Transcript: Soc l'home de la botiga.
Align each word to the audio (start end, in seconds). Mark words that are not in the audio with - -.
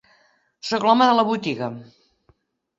Soc 0.69 0.87
l'home 0.87 1.09
de 1.11 1.19
la 1.21 1.27
botiga. 1.29 1.71